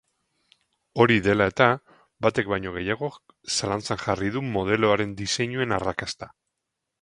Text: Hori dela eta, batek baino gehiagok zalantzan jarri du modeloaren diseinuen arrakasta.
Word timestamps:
Hori 1.03 1.17
dela 1.25 1.45
eta, 1.51 1.67
batek 2.27 2.49
baino 2.53 2.73
gehiagok 2.77 3.19
zalantzan 3.59 4.01
jarri 4.07 4.33
du 4.39 4.43
modeloaren 4.57 5.13
diseinuen 5.21 5.77
arrakasta. 5.79 6.33